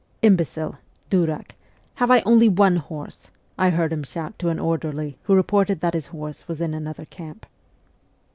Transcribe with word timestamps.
'Imbecile 0.27 0.79
(durdk), 1.11 1.51
have 1.93 2.09
I 2.09 2.21
only 2.21 2.49
one 2.49 2.77
horse?' 2.77 3.29
I 3.65 3.69
heard 3.69 3.93
him 3.93 4.01
shout 4.01 4.39
to 4.39 4.49
an 4.49 4.57
orderly 4.57 5.19
who 5.25 5.35
reported 5.35 5.79
that 5.81 5.93
his 5.93 6.07
horse 6.07 6.47
was 6.47 6.59
in 6.59 6.73
another 6.73 7.05
camp. 7.05 7.45